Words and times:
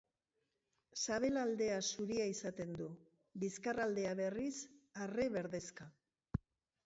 Sabelaldea 0.99 1.75
zuria 1.89 2.23
izaten 2.29 2.71
du; 2.79 2.87
bizkarraldea, 3.43 4.15
berriz, 4.21 4.53
arre 5.07 5.27
berdexka. 5.37 5.91